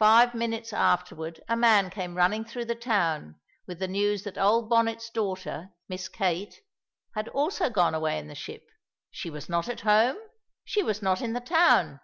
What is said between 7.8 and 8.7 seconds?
away in the ship.